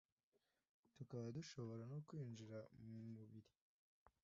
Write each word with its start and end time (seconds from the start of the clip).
tukaba 0.95 1.27
dushobora 1.37 1.83
no 1.91 1.99
kwinjira 2.07 2.57
mu 2.83 2.97
mubiri 3.13 3.51